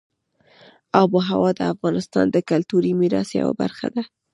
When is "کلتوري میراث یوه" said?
2.49-3.53